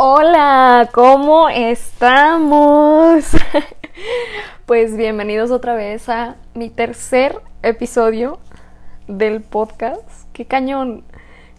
[0.00, 3.24] Hola, ¿cómo estamos?
[4.66, 8.38] pues bienvenidos otra vez a mi tercer episodio
[9.08, 10.08] del podcast.
[10.32, 11.02] Qué cañón.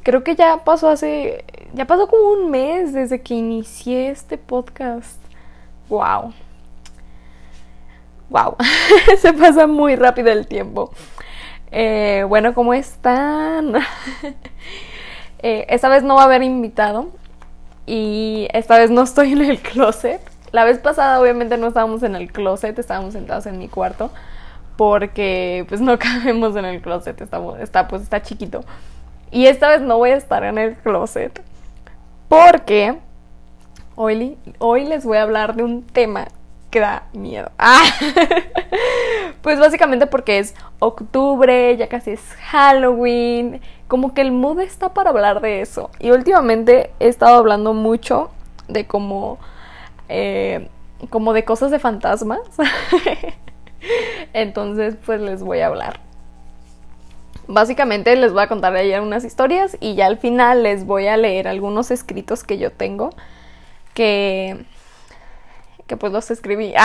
[0.03, 1.43] Creo que ya pasó hace.
[1.73, 5.21] Ya pasó como un mes desde que inicié este podcast.
[5.89, 6.31] ¡Wow!
[8.29, 8.55] ¡Wow!
[9.17, 10.91] Se pasa muy rápido el tiempo.
[11.71, 13.73] Eh, bueno, ¿cómo están?
[15.41, 17.13] Eh, esta vez no va a haber invitado.
[17.89, 20.21] Y esta vez no estoy en el closet.
[20.51, 24.11] La vez pasada obviamente no estábamos en el closet, estábamos sentados en mi cuarto.
[24.77, 28.63] Porque pues no cabemos en el closet, estamos, está, pues está chiquito.
[29.31, 31.41] Y esta vez no voy a estar en el closet.
[32.27, 32.99] Porque
[33.95, 36.27] hoy, hoy les voy a hablar de un tema
[36.69, 37.51] que da miedo.
[37.57, 37.83] Ah.
[39.41, 45.09] pues básicamente porque es octubre, ya casi es Halloween, como que el mood está para
[45.09, 45.89] hablar de eso.
[45.99, 48.29] Y últimamente he estado hablando mucho
[48.67, 49.39] de como,
[50.07, 50.69] eh,
[51.09, 52.39] como de cosas de fantasmas.
[54.33, 55.99] Entonces pues les voy a hablar.
[57.47, 61.17] Básicamente les voy a contar ayer unas historias y ya al final les voy a
[61.17, 63.09] leer algunos escritos que yo tengo
[63.95, 64.65] que
[65.87, 66.73] que pues los escribí.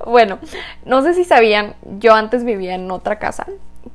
[0.00, 0.06] Ah.
[0.06, 0.38] bueno,
[0.86, 3.46] no sé si sabían, yo antes vivía en otra casa,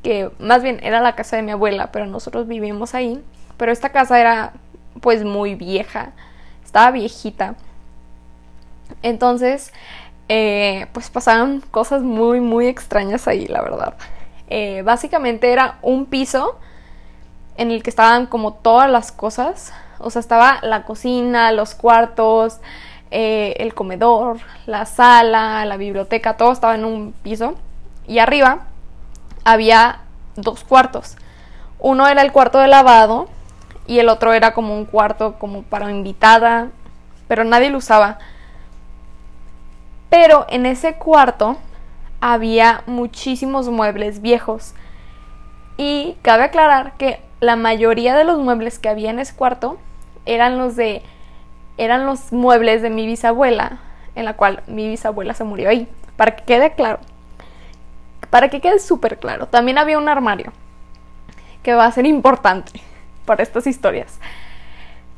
[0.03, 3.23] que más bien era la casa de mi abuela, pero nosotros vivimos ahí.
[3.57, 4.53] Pero esta casa era
[5.01, 6.11] pues muy vieja,
[6.63, 7.55] estaba viejita.
[9.01, 9.73] Entonces,
[10.29, 13.95] eh, pues pasaban cosas muy, muy extrañas ahí, la verdad.
[14.49, 16.59] Eh, básicamente era un piso
[17.57, 19.73] en el que estaban como todas las cosas
[20.03, 22.59] o sea, estaba la cocina, los cuartos,
[23.09, 27.55] eh, el comedor, la sala, la biblioteca, todo estaba en un piso.
[28.05, 28.67] Y arriba
[29.44, 30.02] había
[30.36, 31.17] dos cuartos.
[31.80, 33.27] Uno era el cuarto de lavado
[33.88, 36.69] y el otro era como un cuarto como para invitada,
[37.27, 38.19] pero nadie lo usaba.
[40.09, 41.58] Pero en ese cuarto
[42.22, 44.73] había muchísimos muebles viejos.
[45.75, 49.78] Y cabe aclarar que la mayoría de los muebles que había en ese cuarto
[50.25, 51.03] eran los de
[51.78, 53.79] eran los muebles de mi bisabuela,
[54.16, 57.00] en la cual mi bisabuela se murió ahí, para que quede claro.
[58.33, 59.45] Para que quede súper claro.
[59.45, 60.53] También había un armario
[61.61, 62.71] que va a ser importante
[63.25, 64.17] para estas historias.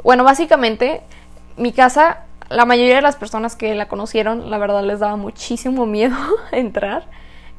[0.03, 1.01] Bueno, básicamente
[1.55, 5.85] mi casa, la mayoría de las personas que la conocieron, la verdad les daba muchísimo
[5.85, 6.17] miedo
[6.51, 7.05] entrar.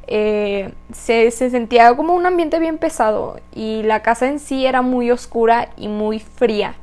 [0.05, 4.83] Eh, se, se, sentía como un ambiente bien pesado y la casa en sí era
[4.83, 6.75] muy oscura y muy fría.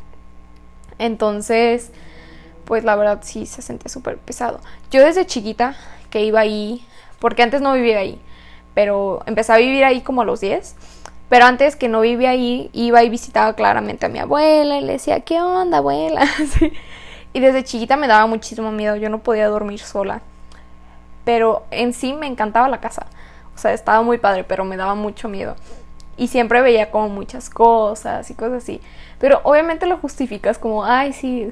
[0.99, 1.93] Entonces,
[2.65, 4.59] pues la verdad sí se sentía súper pesado.
[4.91, 5.77] Yo desde chiquita
[6.11, 6.85] que iba ahí,
[7.21, 8.21] porque antes no vivía ahí,
[8.75, 10.77] pero empecé a vivir ahí como a los 10.
[11.29, 14.93] Pero antes que no vivía ahí, iba y visitaba claramente a mi abuela y le
[14.93, 16.27] decía, ¿qué onda, abuela?
[17.35, 20.23] Y desde chiquita me daba muchísimo miedo, yo no podía dormir sola.
[21.25, 23.07] Pero en sí me encantaba la casa.
[23.57, 25.57] O sea, estaba muy padre, pero me daba mucho miedo.
[26.17, 28.81] Y siempre veía como muchas cosas y cosas así.
[29.19, 31.51] Pero obviamente lo justificas como, ay, sí,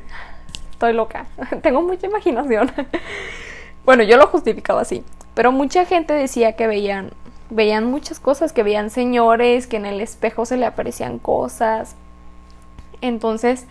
[0.70, 1.26] estoy loca,
[1.62, 2.70] tengo mucha imaginación.
[3.84, 5.04] bueno, yo lo justificaba así.
[5.34, 7.12] Pero mucha gente decía que veían,
[7.50, 11.96] veían muchas cosas, que veían señores, que en el espejo se le aparecían cosas.
[13.00, 13.66] Entonces,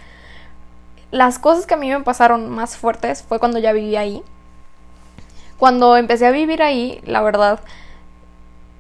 [1.12, 4.24] las cosas que a mí me pasaron más fuertes fue cuando ya viví ahí.
[5.58, 7.60] Cuando empecé a vivir ahí, la verdad,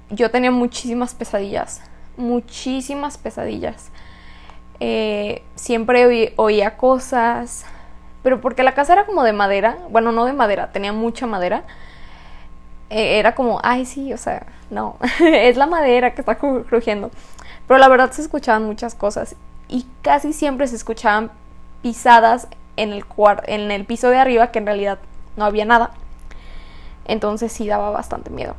[0.09, 1.81] yo tenía muchísimas pesadillas
[2.17, 3.89] muchísimas pesadillas.
[4.79, 7.65] Eh, siempre oía cosas,
[8.23, 11.63] pero porque la casa era como de madera, bueno, no de madera, tenía mucha madera.
[12.91, 17.09] Eh, era como, ay, sí, o sea, no, es la madera que está crujiendo.
[17.65, 19.35] Pero la verdad se escuchaban muchas cosas
[19.69, 21.31] y casi siempre se escuchaban
[21.81, 23.05] pisadas en el,
[23.47, 24.99] en el piso de arriba, que en realidad
[25.37, 25.91] no había nada.
[27.05, 28.55] Entonces sí daba bastante miedo.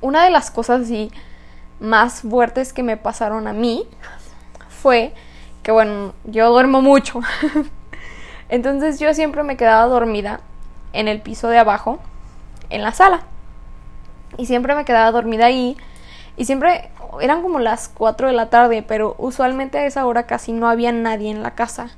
[0.00, 1.10] Una de las cosas sí
[1.80, 3.88] más fuertes que me pasaron a mí
[4.68, 5.12] fue
[5.64, 7.20] que, bueno, yo duermo mucho.
[8.48, 10.40] Entonces yo siempre me quedaba dormida
[10.92, 11.98] en el piso de abajo,
[12.70, 13.22] en la sala.
[14.36, 15.76] Y siempre me quedaba dormida ahí.
[16.36, 20.52] Y siempre eran como las 4 de la tarde, pero usualmente a esa hora casi
[20.52, 21.90] no había nadie en la casa.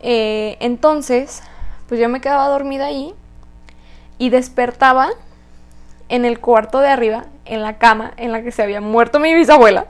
[0.00, 1.42] Eh, entonces,
[1.88, 3.14] pues yo me quedaba dormida ahí
[4.18, 5.10] y despertaba
[6.08, 9.34] en el cuarto de arriba, en la cama en la que se había muerto mi
[9.34, 9.86] bisabuela.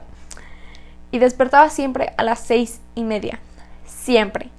[1.11, 3.39] Y despertaba siempre a las seis y media.
[3.85, 4.49] Siempre.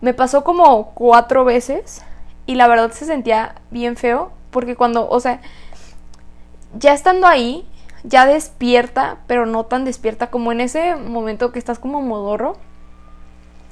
[0.00, 2.02] Me pasó como cuatro veces
[2.46, 5.40] y la verdad se sentía bien feo porque cuando, o sea,
[6.78, 7.66] ya estando ahí,
[8.04, 12.56] ya despierta, pero no tan despierta como en ese momento que estás como modorro.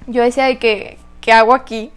[0.07, 1.93] yo decía de que, ¿qué hago aquí?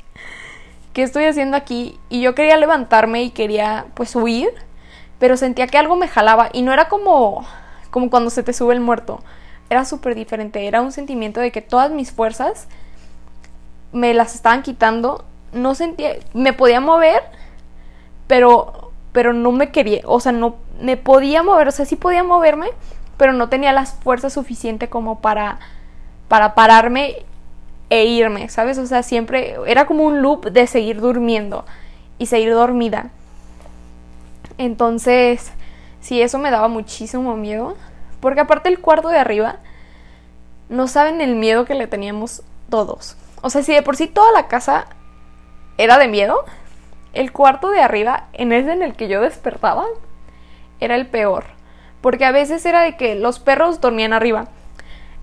[0.94, 2.00] ¿Qué estoy haciendo aquí?
[2.10, 4.50] Y yo quería levantarme y quería pues huir,
[5.20, 7.46] pero sentía que algo me jalaba y no era como,
[7.92, 9.24] como cuando se te sube el muerto,
[9.70, 12.68] era súper diferente, era un sentimiento de que todas mis fuerzas
[13.94, 15.24] me las estaban quitando,
[15.54, 17.22] no sentía, me podía mover,
[18.28, 22.24] pero, pero no me quería, o sea, no me podía mover, o sea, sí podía
[22.24, 22.70] moverme,
[23.18, 25.60] pero no tenía las fuerzas suficientes como para,
[26.28, 27.26] para pararme
[27.90, 28.78] e irme, ¿sabes?
[28.78, 31.66] O sea, siempre era como un loop de seguir durmiendo
[32.18, 33.10] y seguir dormida.
[34.58, 35.52] Entonces,
[36.00, 37.76] sí, eso me daba muchísimo miedo,
[38.22, 39.58] porque aparte el cuarto de arriba,
[40.70, 43.18] no saben el miedo que le teníamos todos.
[43.42, 44.88] O sea, si de por sí toda la casa
[45.84, 46.46] era de miedo,
[47.14, 49.86] el cuarto de arriba, en ese en el que yo despertaba,
[50.80, 51.46] era el peor.
[52.02, 54.48] Porque a veces era de que los perros dormían arriba.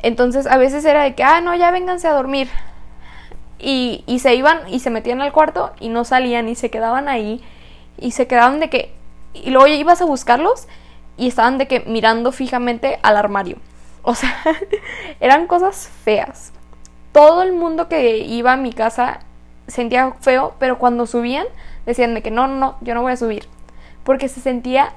[0.00, 2.48] Entonces a veces era de que, ah, no, ya vénganse a dormir.
[3.58, 7.42] Y, se iban y se metían al cuarto y no salían y se quedaban ahí.
[7.96, 8.94] Y se quedaban de que...
[9.34, 10.68] Y luego ibas a buscarlos
[11.16, 13.58] y estaban de que mirando fijamente al armario.
[14.02, 14.36] O sea,
[15.20, 16.52] eran cosas feas.
[17.12, 19.20] Todo el mundo que iba a mi casa
[19.68, 21.46] sentía feo, pero cuando subían
[21.86, 23.46] decían de que no, no, no, yo no voy a subir.
[24.04, 24.92] Porque se sentía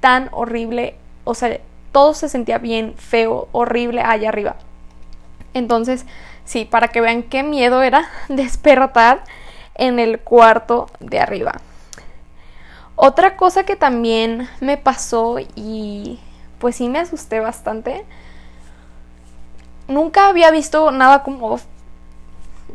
[0.00, 1.58] tan horrible, o sea,
[1.92, 4.56] todo se sentía bien feo, horrible allá arriba.
[5.54, 6.04] Entonces,
[6.44, 9.24] sí, para que vean qué miedo era despertar
[9.74, 11.52] en el cuarto de arriba.
[12.96, 16.18] Otra cosa que también me pasó y
[16.58, 18.04] pues sí me asusté bastante.
[19.86, 21.60] Nunca había visto nada como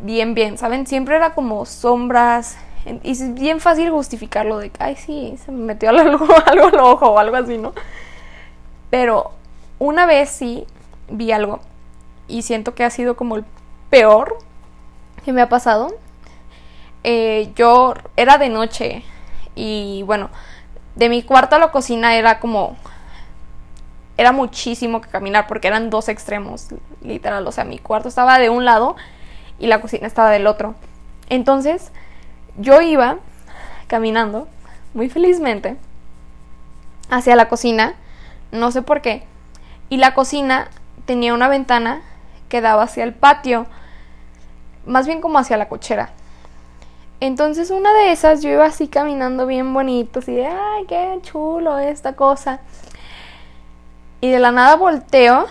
[0.02, 0.88] bien, bien, ¿saben?
[0.88, 5.64] Siempre era como sombras, y es bien fácil justificarlo de que, ay, sí, se me
[5.64, 7.74] metió algo, algo al ojo o algo así, ¿no?
[8.90, 9.32] Pero
[9.80, 10.66] una vez sí
[11.10, 11.60] vi algo
[12.28, 13.46] y siento que ha sido como el
[13.90, 14.38] peor
[15.24, 15.94] que me ha pasado.
[17.04, 19.04] Eh, yo era de noche
[19.56, 20.30] y bueno,
[20.96, 22.78] de mi cuarto a la cocina era como
[24.16, 26.68] era muchísimo que caminar porque eran dos extremos,
[27.02, 27.48] literal.
[27.48, 28.96] O sea, mi cuarto estaba de un lado
[29.60, 30.76] y la cocina estaba del otro.
[31.30, 31.92] Entonces,
[32.58, 33.18] yo iba
[33.88, 34.48] caminando
[34.94, 35.78] muy felizmente
[37.10, 37.96] hacia la cocina,
[38.52, 39.24] no sé por qué,
[39.90, 40.68] y la cocina
[41.06, 42.02] tenía una ventana
[42.50, 43.66] que daba hacia el patio,
[44.86, 46.10] más bien como hacia la cochera.
[47.20, 51.80] Entonces una de esas yo iba así caminando bien bonito, así de, ay, qué chulo
[51.80, 52.60] esta cosa.
[54.20, 55.46] Y de la nada volteo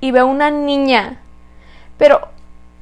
[0.00, 1.20] y veo una niña.
[1.98, 2.28] Pero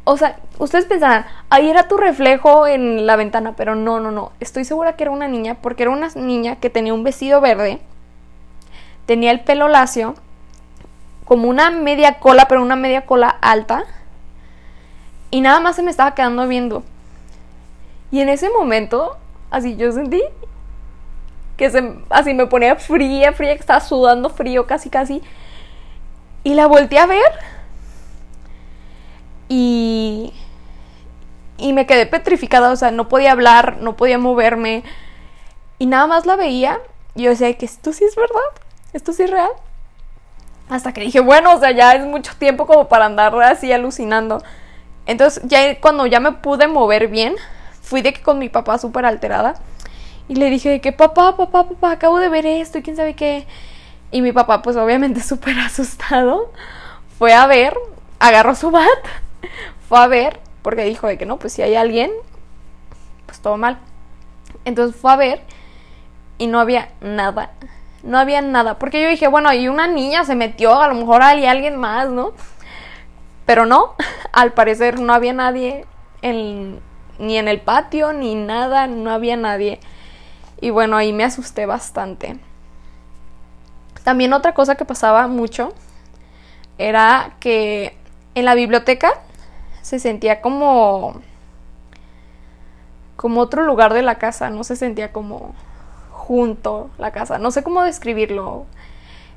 [0.04, 4.32] o sea, ustedes pensarán, ahí era tu reflejo en la ventana, pero no, no, no.
[4.40, 7.80] Estoy segura que era una niña, porque era una niña que tenía un vestido verde,
[9.06, 10.14] tenía el pelo lacio,
[11.24, 13.84] como una media cola, pero una media cola alta,
[15.30, 16.82] y nada más se me estaba quedando viendo.
[18.10, 19.16] Y en ese momento,
[19.50, 20.22] así yo sentí
[21.60, 21.70] que
[22.08, 25.22] así me ponía fría, fría, que estaba sudando frío casi, casi.
[26.42, 27.20] Y la volteé a ver
[29.50, 30.32] y,
[31.58, 34.84] y me quedé petrificada, o sea, no podía hablar, no podía moverme
[35.78, 36.78] y nada más la veía
[37.16, 38.38] y yo decía que esto sí es verdad,
[38.92, 39.50] esto sí es real.
[40.68, 44.40] Hasta que dije, bueno, o sea, ya es mucho tiempo como para andar así alucinando.
[45.04, 47.34] Entonces, ya cuando ya me pude mover bien,
[47.82, 49.56] fui de que con mi papá súper alterada.
[50.28, 53.48] Y le dije que, papá, papá, papá, acabo de ver esto y quién sabe qué.
[54.12, 56.52] Y mi papá, pues obviamente súper asustado,
[57.18, 57.74] fue a ver,
[58.20, 58.86] agarró su bat
[59.88, 62.10] fue a ver, porque dijo de que no, pues si hay alguien,
[63.26, 63.78] pues todo mal.
[64.64, 65.42] Entonces fue a ver
[66.38, 67.52] y no había nada.
[68.02, 68.78] No había nada.
[68.78, 72.08] Porque yo dije, bueno, y una niña se metió, a lo mejor hay alguien más,
[72.08, 72.32] ¿no?
[73.46, 73.94] Pero no,
[74.32, 75.86] al parecer no había nadie
[76.22, 79.80] ni en el patio, ni nada, no había nadie.
[80.60, 82.38] Y bueno, ahí me asusté bastante.
[84.04, 85.72] También otra cosa que pasaba mucho
[86.78, 87.96] era que
[88.34, 89.12] en la biblioteca
[89.82, 91.20] se sentía como
[93.16, 95.54] como otro lugar de la casa, no se sentía como
[96.10, 98.64] junto la casa, no sé cómo describirlo.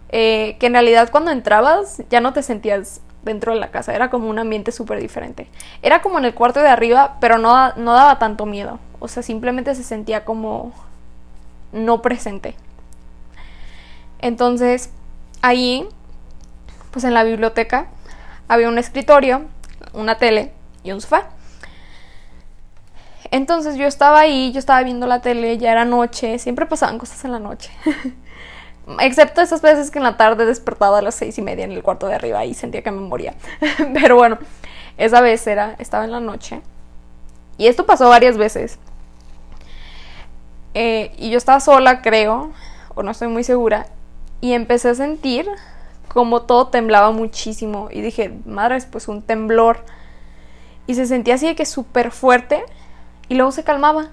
[0.07, 4.09] Eh, que en realidad cuando entrabas ya no te sentías dentro de la casa, era
[4.09, 5.49] como un ambiente súper diferente.
[5.81, 9.21] Era como en el cuarto de arriba, pero no, no daba tanto miedo, o sea,
[9.21, 10.71] simplemente se sentía como
[11.73, 12.55] no presente.
[14.19, 14.91] Entonces,
[15.41, 15.89] ahí,
[16.91, 17.87] pues en la biblioteca,
[18.47, 19.41] había un escritorio
[19.93, 20.51] una tele
[20.83, 21.29] y un sofá.
[23.31, 27.25] Entonces yo estaba ahí, yo estaba viendo la tele, ya era noche, siempre pasaban cosas
[27.25, 27.71] en la noche.
[28.99, 31.81] Excepto esas veces que en la tarde despertaba a las seis y media en el
[31.81, 33.33] cuarto de arriba y sentía que me moría.
[33.93, 34.37] Pero bueno,
[34.97, 36.61] esa vez era, estaba en la noche.
[37.57, 38.77] Y esto pasó varias veces.
[40.73, 42.51] Eh, y yo estaba sola, creo,
[42.93, 43.87] o no estoy muy segura.
[44.41, 45.47] Y empecé a sentir
[46.07, 47.89] como todo temblaba muchísimo.
[47.91, 49.83] Y dije, madre, pues un temblor.
[50.87, 52.63] Y se sentía así de que súper fuerte.
[53.29, 54.09] Y luego se calmaba.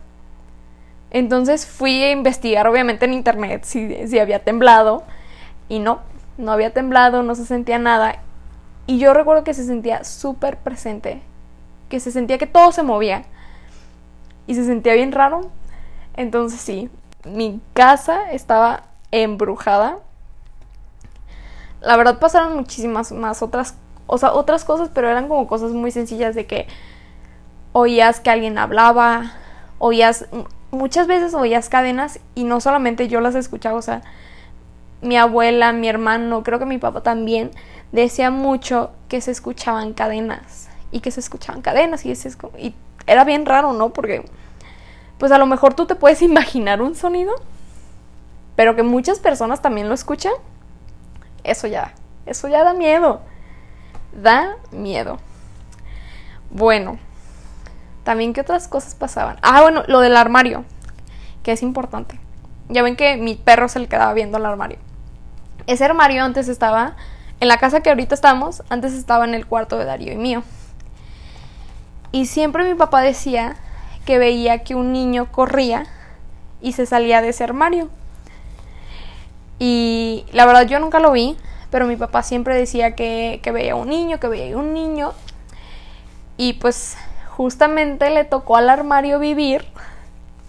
[1.10, 5.02] Entonces fui a investigar, obviamente, en internet si, si había temblado.
[5.68, 6.00] Y no,
[6.38, 8.20] no había temblado, no se sentía nada.
[8.86, 11.22] Y yo recuerdo que se sentía súper presente.
[11.88, 13.24] Que se sentía que todo se movía.
[14.46, 15.50] Y se sentía bien raro.
[16.16, 16.90] Entonces sí,
[17.24, 19.98] mi casa estaba embrujada.
[21.80, 23.74] La verdad pasaron muchísimas más otras,
[24.06, 26.66] o sea, otras cosas, pero eran como cosas muy sencillas de que
[27.72, 29.32] oías que alguien hablaba,
[29.78, 30.26] oías,
[30.70, 34.02] muchas veces oías cadenas y no solamente yo las escuchaba, o sea,
[35.02, 37.50] mi abuela, mi hermano, creo que mi papá también,
[37.92, 42.12] decía mucho que se escuchaban cadenas y que se escuchaban cadenas y,
[42.58, 42.74] y
[43.06, 43.90] era bien raro, ¿no?
[43.90, 44.24] Porque
[45.18, 47.34] pues a lo mejor tú te puedes imaginar un sonido,
[48.56, 50.32] pero que muchas personas también lo escuchan,
[51.44, 51.94] eso ya,
[52.26, 53.20] eso ya da miedo.
[54.12, 55.18] Da miedo.
[56.50, 56.98] Bueno,
[58.04, 59.38] también qué otras cosas pasaban.
[59.42, 60.64] Ah, bueno, lo del armario,
[61.42, 62.18] que es importante.
[62.68, 64.78] Ya ven que mi perro se le quedaba viendo el armario.
[65.66, 66.96] Ese armario antes estaba
[67.40, 70.42] en la casa que ahorita estamos, antes estaba en el cuarto de Darío y mío.
[72.12, 73.56] Y siempre mi papá decía
[74.04, 75.86] que veía que un niño corría
[76.60, 77.88] y se salía de ese armario.
[79.60, 81.36] Y la verdad yo nunca lo vi,
[81.70, 85.12] pero mi papá siempre decía que, veía un niño, que veía un niño.
[86.38, 86.96] Y pues
[87.28, 89.66] justamente le tocó al armario vivir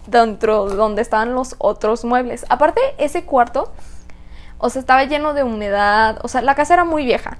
[0.07, 2.45] dentro donde estaban los otros muebles.
[2.47, 3.73] Aparte, ese cuarto,
[4.57, 7.37] o sea, estaba lleno de humedad, o sea, la casa era muy vieja.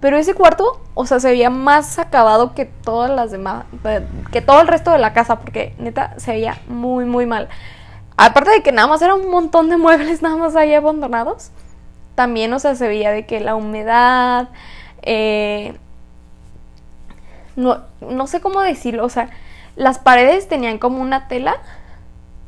[0.00, 3.64] Pero ese cuarto, o sea, se veía más acabado que todas las demás,
[4.30, 7.48] que todo el resto de la casa, porque neta se veía muy, muy mal.
[8.18, 11.52] Aparte de que nada más era un montón de muebles nada más ahí abandonados,
[12.16, 14.48] también, o sea, se veía de que la humedad,
[15.02, 15.74] eh,
[17.54, 19.30] no, no sé cómo decirlo, o sea,
[19.76, 21.58] las paredes tenían como una tela.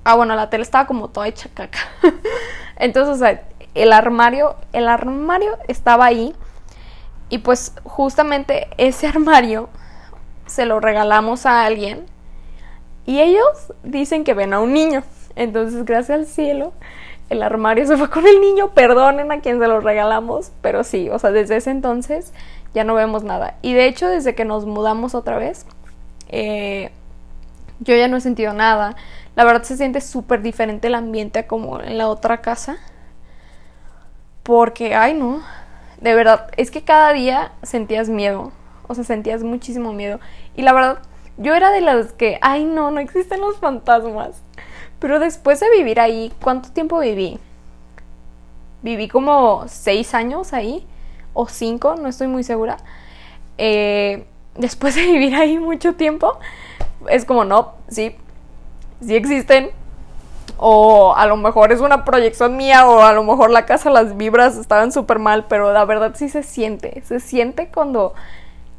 [0.02, 1.78] Ah, bueno, la tela estaba como toda hecha caca.
[2.76, 3.42] Entonces, o sea,
[3.74, 6.34] el armario, el armario estaba ahí
[7.28, 9.68] y pues justamente ese armario
[10.46, 12.06] se lo regalamos a alguien
[13.06, 15.04] y ellos dicen que ven a un niño.
[15.36, 16.72] Entonces, gracias al cielo,
[17.28, 18.70] el armario se fue con el niño.
[18.70, 22.32] Perdonen a quien se lo regalamos, pero sí, o sea, desde ese entonces
[22.74, 23.56] ya no vemos nada.
[23.62, 25.66] Y de hecho, desde que nos mudamos otra vez,
[26.28, 26.90] eh,
[27.80, 28.96] yo ya no he sentido nada.
[29.36, 32.78] La verdad se siente súper diferente el ambiente como en la otra casa.
[34.42, 35.42] Porque, ay no,
[36.00, 38.52] de verdad, es que cada día sentías miedo.
[38.86, 40.18] O sea, sentías muchísimo miedo.
[40.56, 40.98] Y la verdad,
[41.36, 44.42] yo era de las que, ay no, no existen los fantasmas.
[45.00, 47.38] Pero después de vivir ahí, ¿cuánto tiempo viví?
[48.82, 50.86] Viví como seis años ahí,
[51.32, 52.76] o cinco, no estoy muy segura.
[53.58, 56.38] Eh, después de vivir ahí mucho tiempo,
[57.08, 58.14] es como, no, sí,
[59.00, 59.70] sí existen,
[60.58, 64.18] o a lo mejor es una proyección mía o a lo mejor la casa las
[64.18, 68.12] vibras estaban súper mal, pero la verdad sí se siente, se siente cuando,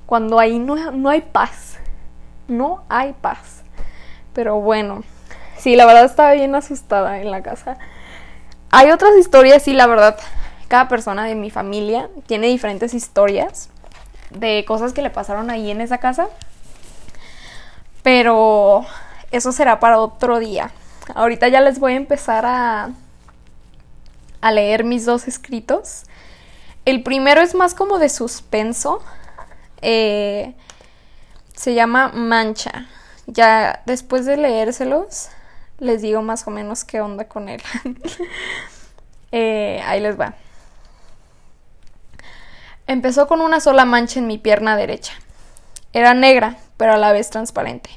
[0.06, 1.80] cuando ahí no, no hay paz,
[2.48, 3.64] no hay paz.
[4.34, 5.04] Pero bueno,
[5.62, 7.78] sí, la verdad estaba bien asustada en la casa.
[8.72, 10.18] Hay otras historias, sí, la verdad,
[10.68, 13.70] cada persona de mi familia tiene diferentes historias
[14.30, 16.30] de cosas que le pasaron ahí en esa casa.
[18.04, 18.86] Pero
[19.32, 20.72] eso será para otro día.
[21.14, 22.92] Ahorita ya les voy a empezar a,
[24.42, 26.04] a leer mis dos escritos.
[26.86, 29.04] El primero es más como de suspenso.
[29.82, 30.56] Eh,
[31.54, 32.88] se llama Mancha.
[33.28, 35.30] Ya después de leérselos,
[35.82, 37.62] les digo más o menos qué onda con él.
[39.34, 40.34] Eh, ahí les va.
[42.86, 45.14] Empezó con una sola mancha en mi pierna derecha.
[45.94, 47.92] Era negra, pero a la vez transparente.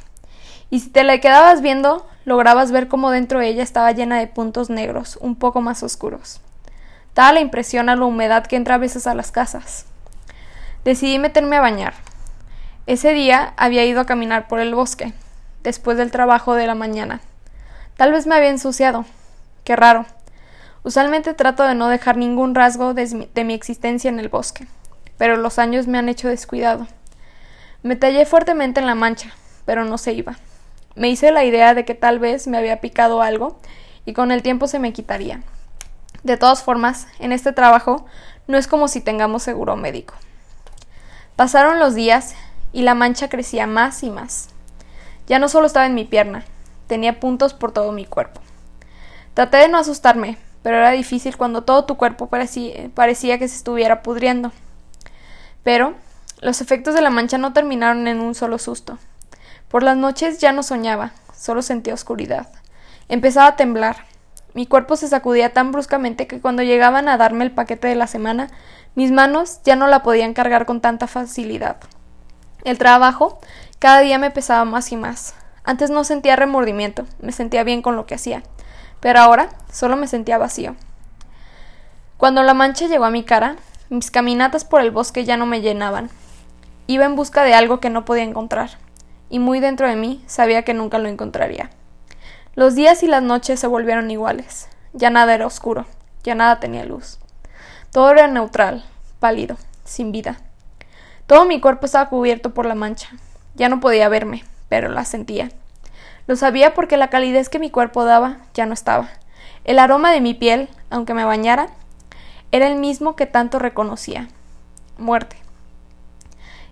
[0.70, 4.28] Y si te la quedabas viendo, lograbas ver cómo dentro de ella estaba llena de
[4.28, 6.40] puntos negros, un poco más oscuros.
[7.16, 9.86] Daba la impresión a la humedad que entra a veces a las casas.
[10.84, 11.94] Decidí meterme a bañar.
[12.86, 15.14] Ese día había ido a caminar por el bosque,
[15.64, 17.20] después del trabajo de la mañana.
[17.96, 19.04] Tal vez me había ensuciado.
[19.62, 20.04] Qué raro.
[20.82, 24.66] Usualmente trato de no dejar ningún rasgo de mi, existencia en el bosque,
[25.16, 26.86] pero los años me han hecho descuidado.
[27.82, 29.30] Me tallé fuertemente en la mancha,
[29.64, 30.36] pero no se iba.
[30.96, 33.58] Me hice la idea de que tal vez me había picado algo
[34.04, 35.42] y con el tiempo se me quitaría.
[36.22, 38.06] De todas formas, en este trabajo
[38.46, 40.14] no es como si tengamos seguro médico.
[41.36, 42.34] Pasaron los días
[42.72, 44.48] y la mancha crecía más y más.
[45.26, 46.44] Ya no solo estaba en mi pierna,
[46.86, 48.40] tenía puntos por todo mi cuerpo.
[49.34, 54.02] Traté de no asustarme, pero era difícil cuando todo tu cuerpo parecía, que se estuviera
[54.02, 54.52] pudriendo.
[55.62, 55.94] Pero
[56.40, 58.98] los efectos de la mancha no terminaron en un solo susto.
[59.68, 62.48] Por las noches ya no soñaba, solo sentía oscuridad.
[63.08, 64.06] Empezaba a temblar.
[64.54, 68.06] Mi cuerpo se sacudía tan bruscamente que cuando llegaban a darme el paquete de la
[68.06, 68.50] semana,
[68.94, 71.76] mis manos ya no la podían cargar con tanta facilidad.
[72.62, 73.40] El trabajo
[73.80, 75.34] cada día me pesaba más y más.
[75.64, 78.42] Antes no sentía remordimiento, me sentía bien con lo que hacía,
[79.00, 80.76] pero ahora solo me sentía vacío.
[82.18, 83.56] Cuando la mancha llegó a mi cara,
[83.88, 86.10] mis caminatas por el bosque ya no me llenaban.
[86.86, 88.70] Iba en busca de algo que no podía encontrar,
[89.30, 91.70] y muy dentro de mí sabía que nunca lo encontraría.
[92.54, 94.68] Los días y las noches se volvieron iguales.
[94.92, 95.86] Ya nada era oscuro,
[96.22, 97.18] ya nada tenía luz.
[97.90, 98.84] Todo era neutral,
[99.18, 100.38] pálido, sin vida.
[101.26, 103.08] Todo mi cuerpo estaba cubierto por la mancha.
[103.54, 105.50] Ya no podía verme, pero la sentía.
[106.26, 109.08] Lo sabía porque la calidez que mi cuerpo daba ya no estaba.
[109.64, 111.68] El aroma de mi piel, aunque me bañara,
[112.52, 114.28] era el mismo que tanto reconocía.
[114.96, 115.36] Muerte.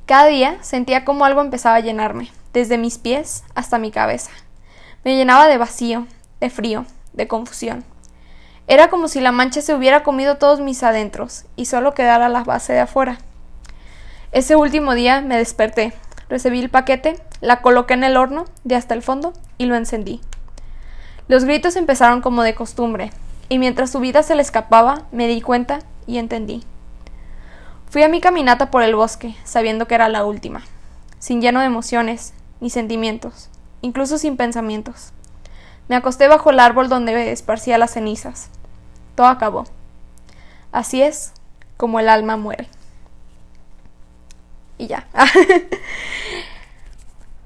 [0.06, 4.30] Cada día sentía como algo empezaba a llenarme, desde mis pies hasta mi cabeza.
[5.04, 6.06] Me llenaba de vacío,
[6.40, 7.84] de frío, de confusión.
[8.66, 12.44] Era como si la mancha se hubiera comido todos mis adentros y solo quedara la
[12.44, 13.18] base de afuera.
[14.32, 15.92] Ese último día me desperté,
[16.28, 20.20] recibí el paquete, la coloqué en el horno de hasta el fondo y lo encendí.
[21.28, 23.11] Los gritos empezaron como de costumbre,
[23.49, 26.62] y mientras su vida se le escapaba, me di cuenta y entendí.
[27.90, 30.62] Fui a mi caminata por el bosque, sabiendo que era la última,
[31.18, 33.50] sin lleno de emociones ni sentimientos,
[33.82, 35.12] incluso sin pensamientos.
[35.88, 38.50] Me acosté bajo el árbol donde esparcía las cenizas.
[39.16, 39.64] Todo acabó.
[40.70, 41.32] Así es
[41.76, 42.68] como el alma muere.
[44.78, 45.06] Y ya.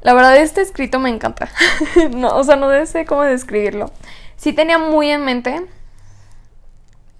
[0.06, 1.48] La verdad, este escrito me encanta.
[2.14, 3.90] no, o sea, no sé cómo describirlo.
[4.36, 5.66] Sí tenía muy en mente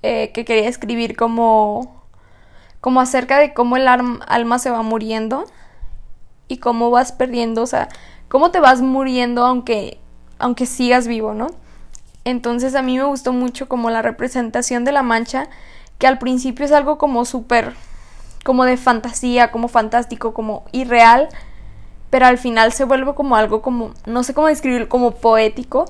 [0.05, 2.05] eh, que quería escribir como,
[2.81, 5.47] como acerca de cómo el alma se va muriendo
[6.47, 7.89] y cómo vas perdiendo, o sea,
[8.29, 9.99] cómo te vas muriendo aunque,
[10.39, 11.49] aunque sigas vivo, ¿no?
[12.23, 15.49] Entonces a mí me gustó mucho como la representación de la mancha,
[15.99, 17.75] que al principio es algo como súper,
[18.45, 21.31] como de fantasía, como fantástico, como irreal,
[22.11, 25.87] pero al final se vuelve como algo como, no sé cómo describirlo, como poético,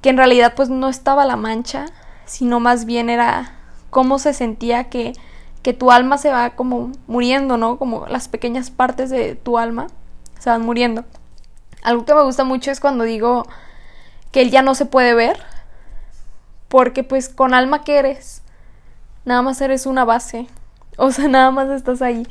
[0.00, 1.86] que en realidad pues no estaba la mancha,
[2.24, 3.52] sino más bien era
[3.90, 5.12] cómo se sentía que,
[5.62, 7.78] que tu alma se va como muriendo, ¿no?
[7.78, 9.86] Como las pequeñas partes de tu alma
[10.38, 11.04] se van muriendo.
[11.82, 13.46] Algo que me gusta mucho es cuando digo
[14.32, 15.38] que él ya no se puede ver,
[16.68, 18.42] porque pues con alma que eres,
[19.24, 20.48] nada más eres una base,
[20.96, 22.26] o sea, nada más estás ahí.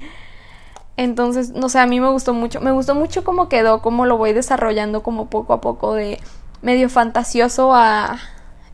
[0.98, 4.18] Entonces, no sé, a mí me gustó mucho, me gustó mucho cómo quedó, cómo lo
[4.18, 6.20] voy desarrollando como poco a poco de
[6.62, 8.20] medio fantasioso a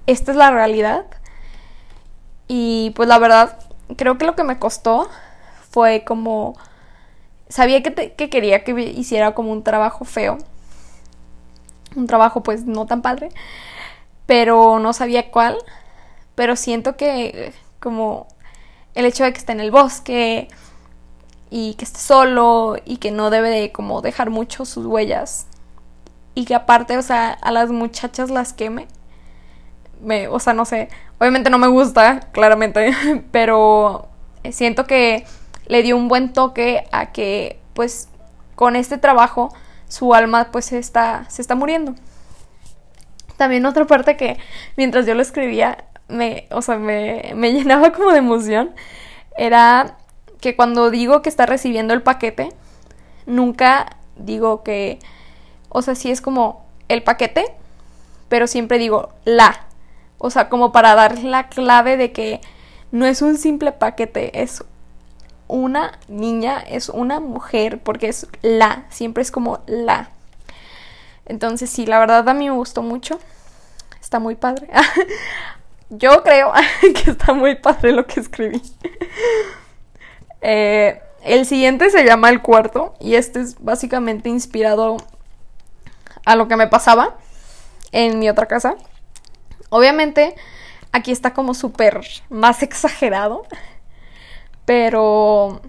[0.06, 1.06] esta es la realidad.
[2.48, 3.60] Y pues la verdad,
[3.96, 5.08] creo que lo que me costó
[5.70, 6.56] fue como...
[7.48, 10.38] Sabía que, que quería que hiciera como un trabajo feo.
[11.96, 13.30] Un trabajo pues no tan padre.
[14.26, 15.58] Pero no sabía cuál.
[16.36, 18.28] Pero siento que como
[18.96, 20.48] el hecho de que esté en el bosque
[21.50, 25.48] y que esté solo y que no debe de como dejar mucho sus huellas
[26.36, 28.88] y que aparte, o sea, a las muchachas las queme.
[30.02, 32.94] Me, o sea, no sé, obviamente no me gusta, claramente,
[33.32, 34.08] pero
[34.52, 35.26] siento que
[35.68, 38.08] le dio un buen toque a que pues
[38.56, 39.54] con este trabajo
[39.88, 41.96] su alma pues se está, se está muriendo.
[43.38, 44.38] También otra parte que
[44.78, 48.72] mientras yo lo escribía me, o sea, me, me llenaba como de emoción
[49.38, 49.99] era
[50.42, 52.50] que cuando digo que está recibiendo el paquete,
[53.26, 55.00] nunca digo que,
[55.70, 57.54] o sea, sí es como el paquete,
[58.28, 59.66] pero siempre digo la.
[60.18, 62.42] O sea, como para dar la clave de que
[62.92, 64.64] no es un simple paquete, es
[65.48, 70.10] una niña, es una mujer, porque es la, siempre es como la.
[71.26, 73.20] Entonces sí, la verdad a mí me gustó mucho.
[74.02, 74.70] Está muy padre.
[75.90, 78.62] Yo creo que está muy padre lo que escribí.
[80.42, 84.98] Eh, el siguiente se llama El Cuarto y este es básicamente inspirado
[86.26, 87.18] a lo que me pasaba
[87.92, 88.76] en mi otra casa.
[89.70, 90.36] Obviamente
[90.92, 93.44] aquí está como súper más exagerado,
[94.66, 95.62] pero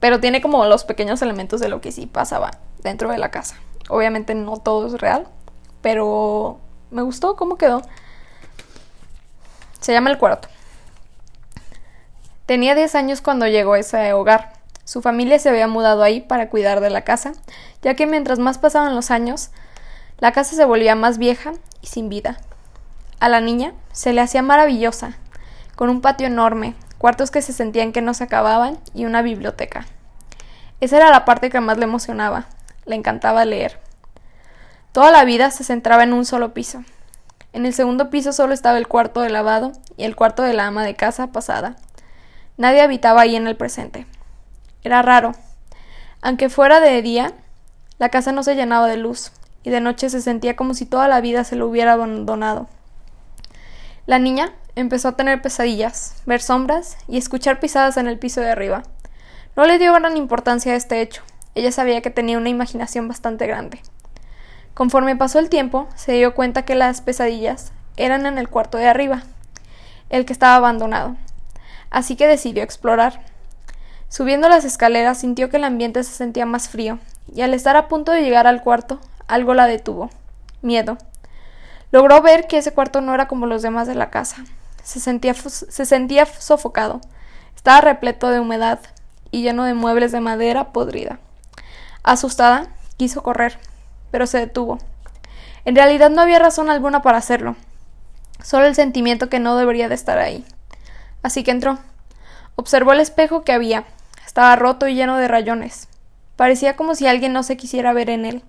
[0.00, 2.50] pero tiene como los pequeños elementos de lo que sí pasaba
[2.82, 3.56] dentro de la casa.
[3.88, 5.28] Obviamente no todo es real,
[5.80, 6.58] pero
[6.90, 7.82] me gustó cómo quedó.
[9.80, 10.48] Se llama El Cuarto.
[12.52, 14.52] Tenía 10 años cuando llegó a ese hogar.
[14.84, 17.32] Su familia se había mudado ahí para cuidar de la casa,
[17.80, 19.48] ya que mientras más pasaban los años,
[20.18, 22.36] la casa se volvía más vieja y sin vida.
[23.20, 25.16] A la niña se le hacía maravillosa,
[25.76, 29.86] con un patio enorme, cuartos que se sentían que no se acababan y una biblioteca.
[30.82, 32.48] Esa era la parte que más le emocionaba,
[32.84, 33.80] le encantaba leer.
[34.92, 36.84] Toda la vida se centraba en un solo piso.
[37.54, 40.66] En el segundo piso solo estaba el cuarto de lavado y el cuarto de la
[40.66, 41.76] ama de casa pasada.
[42.56, 44.06] Nadie habitaba ahí en el presente.
[44.82, 45.32] Era raro.
[46.20, 47.32] Aunque fuera de día,
[47.98, 51.08] la casa no se llenaba de luz, y de noche se sentía como si toda
[51.08, 52.68] la vida se lo hubiera abandonado.
[54.06, 58.50] La niña empezó a tener pesadillas, ver sombras y escuchar pisadas en el piso de
[58.50, 58.82] arriba.
[59.54, 61.22] No le dio gran importancia a este hecho.
[61.54, 63.80] Ella sabía que tenía una imaginación bastante grande.
[64.74, 68.88] Conforme pasó el tiempo, se dio cuenta que las pesadillas eran en el cuarto de
[68.88, 69.22] arriba,
[70.08, 71.16] el que estaba abandonado.
[71.92, 73.20] Así que decidió explorar.
[74.08, 76.98] Subiendo las escaleras sintió que el ambiente se sentía más frío,
[77.32, 80.10] y al estar a punto de llegar al cuarto, algo la detuvo.
[80.62, 80.96] Miedo.
[81.90, 84.44] Logró ver que ese cuarto no era como los demás de la casa.
[84.82, 87.00] Se sentía, se sentía sofocado.
[87.54, 88.80] Estaba repleto de humedad
[89.30, 91.18] y lleno de muebles de madera podrida.
[92.02, 93.58] Asustada, quiso correr,
[94.10, 94.78] pero se detuvo.
[95.66, 97.54] En realidad no había razón alguna para hacerlo,
[98.42, 100.44] solo el sentimiento que no debería de estar ahí.
[101.22, 101.78] Así que entró.
[102.56, 103.84] Observó el espejo que había.
[104.26, 105.88] Estaba roto y lleno de rayones.
[106.36, 108.42] Parecía como si alguien no se quisiera ver en él.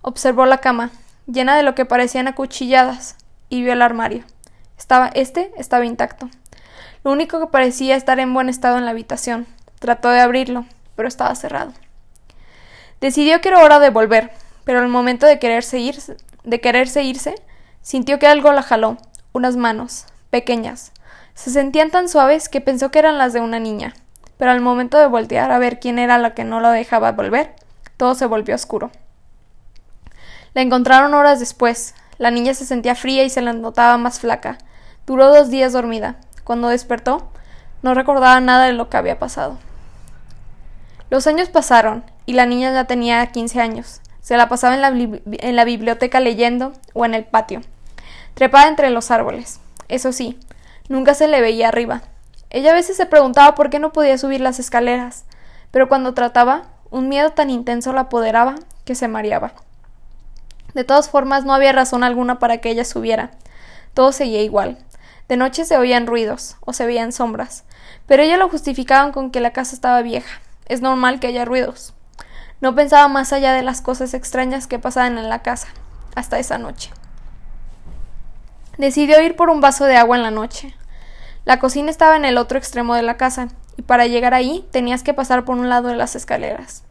[0.00, 0.90] Observó la cama,
[1.26, 3.16] llena de lo que parecían acuchilladas,
[3.48, 4.24] y vio el armario.
[4.78, 6.28] Estaba, este estaba intacto.
[7.04, 9.46] Lo único que parecía estar en buen estado en la habitación.
[9.78, 10.64] Trató de abrirlo,
[10.96, 11.72] pero estaba cerrado.
[13.00, 14.30] Decidió que era hora de volver,
[14.64, 17.34] pero al momento de quererse irse, de quererse irse,
[17.82, 18.96] sintió que algo la jaló,
[19.32, 20.92] unas manos, pequeñas.
[21.34, 23.94] Se sentían tan suaves que pensó que eran las de una niña,
[24.36, 27.54] pero al momento de voltear a ver quién era la que no la dejaba volver,
[27.96, 28.90] todo se volvió oscuro.
[30.54, 31.94] La encontraron horas después.
[32.18, 34.58] La niña se sentía fría y se la notaba más flaca.
[35.06, 36.16] Duró dos días dormida.
[36.44, 37.30] Cuando despertó,
[37.82, 39.58] no recordaba nada de lo que había pasado.
[41.10, 44.00] Los años pasaron y la niña ya tenía 15 años.
[44.20, 47.60] Se la pasaba en la, en la biblioteca leyendo o en el patio,
[48.34, 49.60] trepada entre los árboles.
[49.88, 50.38] Eso sí,
[50.88, 52.02] nunca se le veía arriba.
[52.50, 55.24] Ella a veces se preguntaba por qué no podía subir las escaleras,
[55.70, 59.54] pero cuando trataba, un miedo tan intenso la apoderaba que se mareaba.
[60.74, 63.30] De todas formas, no había razón alguna para que ella subiera.
[63.94, 64.78] Todo seguía igual.
[65.28, 67.64] De noche se oían ruidos, o se veían sombras,
[68.06, 70.40] pero ella lo justificaban con que la casa estaba vieja.
[70.66, 71.94] Es normal que haya ruidos.
[72.60, 75.68] No pensaba más allá de las cosas extrañas que pasaban en la casa,
[76.14, 76.90] hasta esa noche.
[78.78, 80.74] Decidió ir por un vaso de agua en la noche.
[81.44, 85.02] La cocina estaba en el otro extremo de la casa, y para llegar ahí tenías
[85.02, 86.84] que pasar por un lado de las escaleras.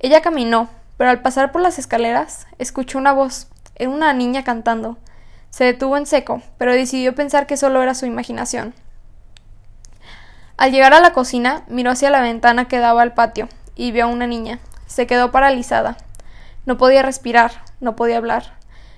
[0.00, 3.48] Ella caminó, pero al pasar por las escaleras escuchó una voz.
[3.76, 4.98] Era una niña cantando.
[5.50, 8.74] Se detuvo en seco, pero decidió pensar que solo era su imaginación.
[10.56, 14.04] Al llegar a la cocina, miró hacia la ventana que daba al patio y vio
[14.04, 14.58] a una niña.
[14.86, 15.96] Se quedó paralizada.
[16.66, 18.54] No podía respirar, no podía hablar,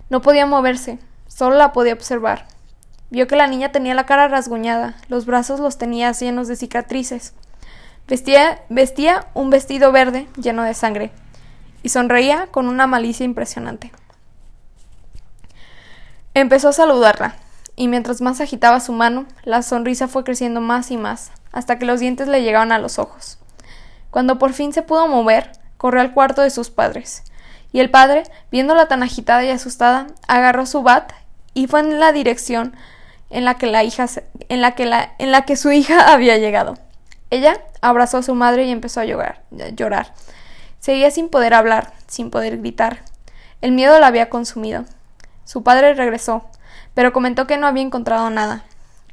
[0.09, 0.98] no podía moverse,
[1.37, 2.46] solo la podía observar.
[3.11, 7.35] Vio que la niña tenía la cara rasguñada, los brazos los tenía llenos de cicatrices.
[8.09, 11.12] Vestía, vestía un vestido verde lleno de sangre
[11.83, 13.92] y sonreía con una malicia impresionante.
[16.33, 17.37] Empezó a saludarla,
[17.77, 21.85] y mientras más agitaba su mano, la sonrisa fue creciendo más y más, hasta que
[21.85, 23.38] los dientes le llegaban a los ojos.
[24.11, 27.25] Cuando por fin se pudo mover, corrió al cuarto de sus padres,
[27.72, 31.12] y el padre, viéndola tan agitada y asustada, agarró su bat
[31.57, 32.77] y fue en la dirección
[33.31, 34.07] en la que la hija
[34.51, 36.77] en la que la en la que su hija había llegado.
[37.31, 39.42] Ella abrazó a su madre y empezó a llorar,
[39.75, 40.12] llorar.
[40.81, 43.01] Seguía sin poder hablar, sin poder gritar.
[43.62, 44.85] El miedo la había consumido.
[45.45, 46.45] Su padre regresó,
[46.92, 48.64] pero comentó que no había encontrado nada.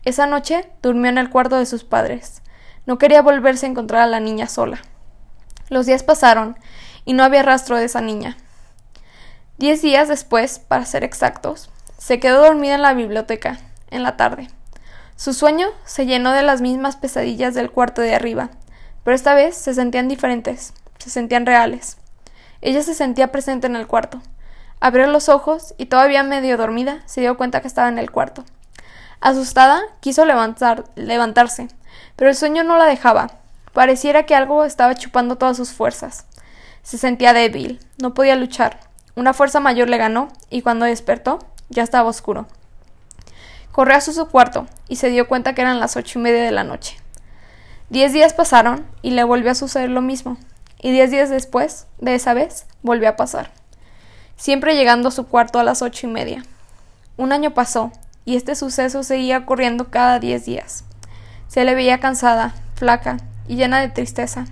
[0.04, 2.42] Esa noche durmió en el cuarto de sus padres.
[2.86, 4.82] No quería volverse a encontrar a la niña sola.
[5.70, 6.58] Los días pasaron
[7.06, 8.36] y no había rastro de esa niña.
[9.58, 11.70] Diez días después, para ser exactos,
[12.04, 14.50] se quedó dormida en la biblioteca, en la tarde.
[15.16, 18.50] Su sueño se llenó de las mismas pesadillas del cuarto de arriba,
[19.06, 21.96] pero esta vez se sentían diferentes se sentían reales.
[22.60, 24.22] Ella se sentía presente en el cuarto.
[24.82, 28.44] Abrió los ojos y todavía medio dormida se dio cuenta que estaba en el cuarto.
[29.22, 31.70] Asustada, quiso levantar, levantarse,
[32.18, 33.32] pero el sueño no la dejaba.
[33.72, 36.26] Pareciera que algo estaba chupando todas sus fuerzas.
[36.82, 38.82] Se sentía débil, no podía luchar.
[39.16, 41.40] Una fuerza mayor le ganó y cuando despertó
[41.74, 42.48] ya estaba oscuro.
[43.72, 46.52] Corrió a su cuarto y se dio cuenta que eran las ocho y media de
[46.52, 46.98] la noche.
[47.90, 50.38] Diez días pasaron y le volvió a suceder lo mismo,
[50.82, 53.52] y diez días después, de esa vez, volvió a pasar,
[54.36, 56.44] siempre llegando a su cuarto a las ocho y media.
[57.18, 57.92] Un año pasó,
[58.26, 60.86] y este suceso seguía ocurriendo cada diez días.
[61.48, 64.46] Se le veía cansada, flaca y llena de tristeza.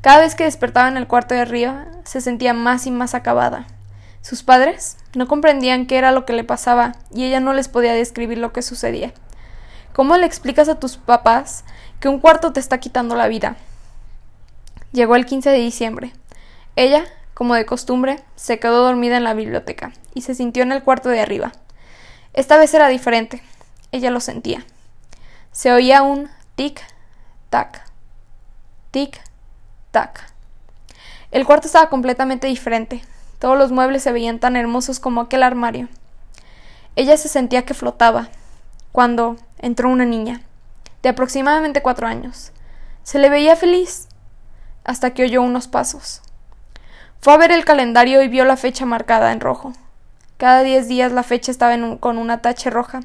[0.00, 3.66] Cada vez que despertaba en el cuarto de arriba, se sentía más y más acabada.
[4.22, 7.94] Sus padres no comprendían qué era lo que le pasaba y ella no les podía
[7.94, 9.12] describir lo que sucedía.
[9.92, 11.64] ¿Cómo le explicas a tus papás
[11.98, 13.56] que un cuarto te está quitando la vida?
[14.92, 16.12] Llegó el 15 de diciembre.
[16.76, 17.04] Ella,
[17.34, 21.08] como de costumbre, se quedó dormida en la biblioteca y se sintió en el cuarto
[21.08, 21.52] de arriba.
[22.32, 23.42] Esta vez era diferente.
[23.92, 24.64] Ella lo sentía.
[25.52, 27.82] Se oía un tic-tac,
[28.92, 30.20] tic-tac.
[31.32, 33.02] El cuarto estaba completamente diferente.
[33.40, 35.88] Todos los muebles se veían tan hermosos como aquel armario.
[36.94, 38.28] Ella se sentía que flotaba,
[38.92, 40.42] cuando entró una niña,
[41.02, 42.52] de aproximadamente cuatro años.
[43.02, 44.08] Se le veía feliz,
[44.84, 46.20] hasta que oyó unos pasos.
[47.20, 49.72] Fue a ver el calendario y vio la fecha marcada en rojo.
[50.36, 53.00] Cada diez días la fecha estaba con una tache roja.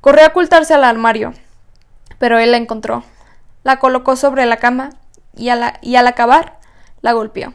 [0.00, 1.34] Corrió a ocultarse al armario,
[2.18, 3.04] pero él la encontró.
[3.64, 4.90] La colocó sobre la cama
[5.36, 5.50] y,
[5.82, 6.58] y al acabar
[7.02, 7.52] la golpeó.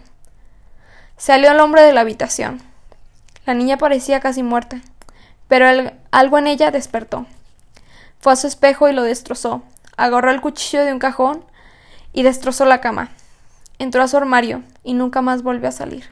[1.17, 2.62] Salió el hombre de la habitación.
[3.45, 4.82] La niña parecía casi muerta,
[5.47, 5.65] pero
[6.12, 7.25] algo en ella despertó.
[8.19, 9.63] Fue a su espejo y lo destrozó.
[9.95, 11.45] Agarró el cuchillo de un cajón
[12.12, 13.12] y destrozó la cama.
[13.80, 16.12] Entró a su armario y nunca más volvió a salir.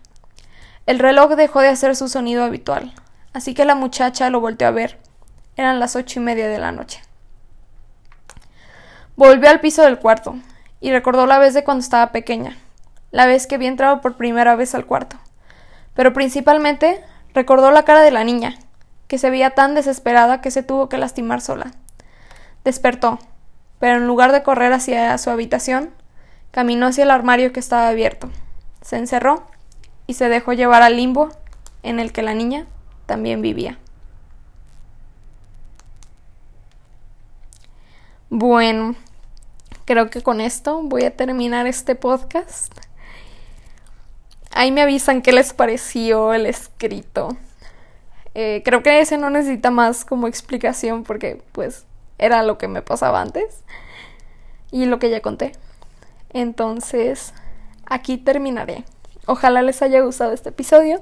[0.85, 2.93] El reloj dejó de hacer su sonido habitual,
[3.33, 4.99] así que la muchacha lo volteó a ver.
[5.57, 7.01] Eran las ocho y media de la noche.
[9.17, 10.35] Volvió al piso del cuarto
[10.79, 12.57] y recordó la vez de cuando estaba pequeña
[13.13, 15.17] la vez que había entrado por primera vez al cuarto.
[15.93, 16.99] Pero principalmente
[17.33, 18.55] recordó la cara de la niña,
[19.07, 21.71] que se veía tan desesperada que se tuvo que lastimar sola.
[22.65, 23.19] Despertó,
[23.79, 25.91] pero en lugar de correr hacia su habitación,
[26.49, 28.31] caminó hacia el armario que estaba abierto.
[28.81, 29.45] Se encerró
[30.07, 31.29] y se dejó llevar al limbo
[31.83, 32.65] en el que la niña
[33.05, 33.77] también vivía.
[38.31, 38.95] Bueno,
[39.85, 42.82] creo que con esto voy a terminar este podcast.
[44.53, 47.35] Ahí me avisan qué les pareció el escrito.
[48.35, 51.85] Eh, creo que ese no necesita más como explicación porque pues
[52.17, 53.63] era lo que me pasaba antes
[54.71, 55.53] y lo que ya conté.
[56.31, 57.33] Entonces,
[57.85, 58.85] aquí terminaré.
[59.25, 60.99] Ojalá les haya gustado este episodio.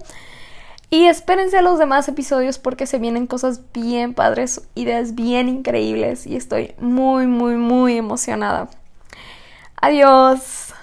[0.90, 6.28] Y espérense a los demás episodios porque se vienen cosas bien padres, ideas bien increíbles
[6.28, 8.70] y estoy muy, muy, muy emocionada.
[9.78, 10.74] Adiós.